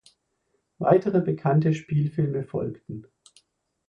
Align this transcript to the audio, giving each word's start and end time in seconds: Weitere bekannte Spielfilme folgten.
Weitere 0.79 1.19
bekannte 1.21 1.75
Spielfilme 1.75 2.43
folgten. 2.43 3.05